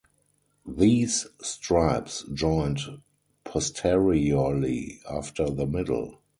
These 0.67 1.27
stripes 1.43 2.25
joined 2.33 2.79
posteriorly 3.43 4.99
after 5.07 5.47
the 5.47 5.67
middle. 5.67 6.23